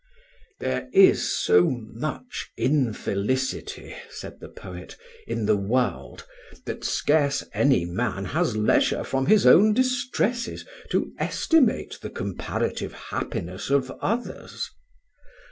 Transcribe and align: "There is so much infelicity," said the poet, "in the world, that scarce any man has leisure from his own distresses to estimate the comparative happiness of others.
"There 0.59 0.89
is 0.93 1.31
so 1.37 1.69
much 1.69 2.49
infelicity," 2.57 3.93
said 4.09 4.39
the 4.39 4.49
poet, 4.49 4.97
"in 5.27 5.45
the 5.45 5.55
world, 5.55 6.25
that 6.65 6.83
scarce 6.83 7.43
any 7.53 7.85
man 7.85 8.25
has 8.25 8.57
leisure 8.57 9.03
from 9.03 9.27
his 9.27 9.45
own 9.45 9.73
distresses 9.73 10.65
to 10.89 11.13
estimate 11.19 11.99
the 12.01 12.09
comparative 12.09 12.93
happiness 12.93 13.69
of 13.69 13.91
others. 14.01 14.71